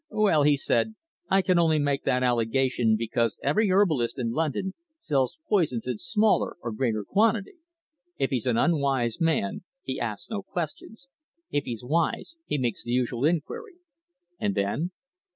[0.09, 0.95] "Well," he said,
[1.29, 6.71] "I only make that allegation because every herbalist in London sells poisons in smaller or
[6.71, 7.57] greater quantity.
[8.17, 11.07] If he's an unwise man, he asks no questions.
[11.51, 13.75] If he's wise, he makes the usual inquiry."
[14.39, 14.89] "And then?"